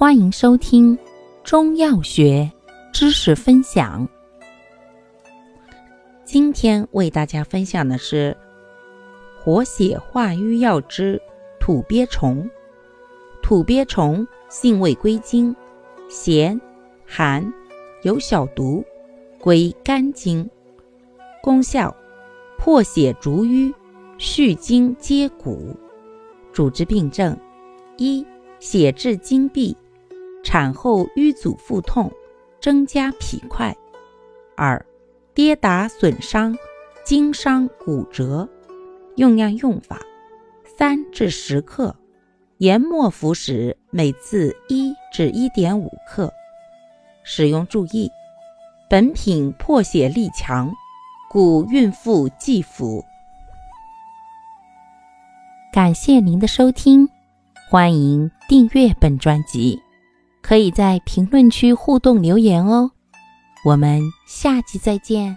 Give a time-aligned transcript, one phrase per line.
[0.00, 0.98] 欢迎收听
[1.44, 2.50] 中药学
[2.90, 4.08] 知识分享。
[6.24, 8.34] 今天为大家分享的是
[9.38, 11.20] 活血化瘀药之
[11.60, 12.48] 土鳖虫。
[13.42, 15.54] 土鳖虫性味归经：
[16.08, 16.58] 咸、
[17.04, 17.52] 寒，
[18.02, 18.82] 有小毒，
[19.38, 20.48] 归肝经。
[21.42, 21.94] 功效：
[22.56, 23.70] 破血逐瘀，
[24.16, 25.76] 续筋接骨。
[26.54, 27.38] 主治病症：
[27.98, 28.26] 一、
[28.60, 29.76] 血滞精闭。
[30.42, 32.10] 产后瘀阻腹痛，
[32.60, 33.72] 增加脾块；
[34.56, 34.84] 二、
[35.34, 36.56] 跌打损伤、
[37.04, 38.48] 筋伤骨折。
[39.16, 40.00] 用量用法：
[40.78, 41.94] 三至十克，
[42.58, 46.32] 研末服食，每次一至一点五克。
[47.22, 48.10] 使用注意：
[48.88, 50.72] 本品破血力强，
[51.28, 53.04] 故孕妇忌服。
[55.72, 57.08] 感谢您的收听，
[57.68, 59.80] 欢迎订阅本专辑。
[60.42, 62.90] 可以在评论区互动留言哦，
[63.64, 65.36] 我们下期再见。